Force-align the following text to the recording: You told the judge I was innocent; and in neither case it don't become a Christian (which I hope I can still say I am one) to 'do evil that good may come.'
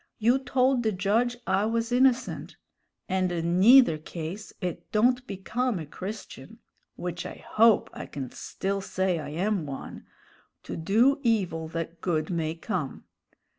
You 0.17 0.39
told 0.39 0.81
the 0.81 0.91
judge 0.91 1.37
I 1.45 1.65
was 1.65 1.91
innocent; 1.91 2.55
and 3.07 3.31
in 3.31 3.59
neither 3.59 3.99
case 3.99 4.51
it 4.59 4.91
don't 4.91 5.27
become 5.27 5.77
a 5.77 5.85
Christian 5.85 6.57
(which 6.95 7.23
I 7.23 7.45
hope 7.47 7.87
I 7.93 8.07
can 8.07 8.31
still 8.31 8.81
say 8.81 9.19
I 9.19 9.29
am 9.29 9.67
one) 9.67 10.07
to 10.63 10.75
'do 10.75 11.19
evil 11.21 11.67
that 11.67 12.01
good 12.01 12.31
may 12.31 12.55
come.' 12.55 13.03